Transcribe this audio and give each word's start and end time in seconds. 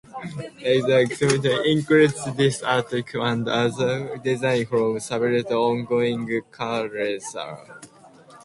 The 0.59 0.97
exhibition 1.07 1.61
included 1.63 2.15
this 2.35 2.63
artwork 2.63 3.13
and 3.23 3.47
other 3.47 4.05
graphic 4.07 4.23
design 4.23 4.65
from 4.65 4.99
Saville's 4.99 5.45
ongoing 5.51 6.25
career. 6.25 7.19